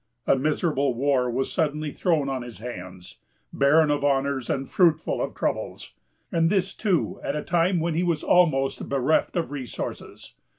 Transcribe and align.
A 0.25 0.35
miserable 0.35 0.95
war 0.95 1.29
was 1.29 1.51
suddenly 1.51 1.91
thrown 1.91 2.27
on 2.27 2.41
his 2.41 2.57
hands, 2.57 3.17
barren 3.53 3.91
of 3.91 4.03
honors 4.03 4.49
and 4.49 4.67
fruitful 4.67 5.21
of 5.21 5.35
troubles; 5.35 5.93
and 6.31 6.49
this, 6.49 6.73
too, 6.73 7.19
at 7.23 7.35
a 7.35 7.43
time 7.43 7.79
when 7.79 7.93
he 7.93 8.01
was 8.01 8.23
almost 8.23 8.89
bereft 8.89 9.35
of 9.35 9.51
resources. 9.51 10.33